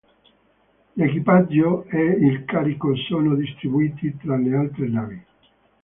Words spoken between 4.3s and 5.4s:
le altre navi.